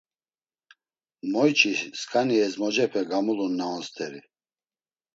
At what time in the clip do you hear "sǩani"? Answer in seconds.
1.99-2.37